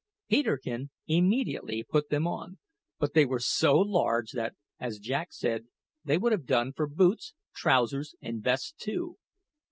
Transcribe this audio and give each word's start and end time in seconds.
Peterkin 0.29 0.89
immediately 1.07 1.83
put 1.87 2.09
them 2.09 2.25
on; 2.25 2.57
but 2.97 3.13
they 3.13 3.23
were 3.23 3.37
so 3.39 3.77
large 3.77 4.31
that, 4.31 4.55
as 4.79 4.97
Jack 4.97 5.31
said, 5.31 5.67
they 6.03 6.17
would 6.17 6.31
have 6.31 6.47
done 6.47 6.73
for 6.73 6.87
boots, 6.87 7.35
trousers, 7.53 8.15
and 8.19 8.41
vest 8.41 8.79
too. 8.79 9.19